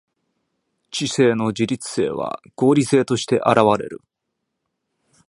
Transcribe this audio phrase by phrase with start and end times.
[0.89, 4.01] 知性の自律性は合理性として現われる。